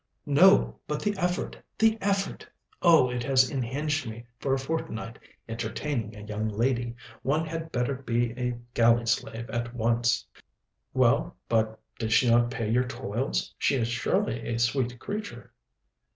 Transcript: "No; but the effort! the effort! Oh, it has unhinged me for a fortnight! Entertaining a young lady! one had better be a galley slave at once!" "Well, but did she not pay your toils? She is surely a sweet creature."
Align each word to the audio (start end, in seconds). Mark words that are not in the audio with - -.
"No; 0.25 0.79
but 0.87 1.03
the 1.03 1.15
effort! 1.15 1.59
the 1.77 1.95
effort! 2.01 2.49
Oh, 2.81 3.11
it 3.11 3.21
has 3.23 3.51
unhinged 3.51 4.07
me 4.09 4.25
for 4.39 4.51
a 4.55 4.57
fortnight! 4.57 5.19
Entertaining 5.47 6.15
a 6.15 6.25
young 6.25 6.49
lady! 6.49 6.95
one 7.21 7.45
had 7.45 7.71
better 7.71 7.93
be 7.93 8.31
a 8.31 8.57
galley 8.73 9.05
slave 9.05 9.47
at 9.51 9.75
once!" 9.75 10.25
"Well, 10.91 11.37
but 11.47 11.79
did 11.99 12.11
she 12.11 12.27
not 12.27 12.49
pay 12.49 12.67
your 12.67 12.87
toils? 12.87 13.53
She 13.59 13.75
is 13.75 13.89
surely 13.89 14.41
a 14.47 14.57
sweet 14.57 14.97
creature." 14.97 15.53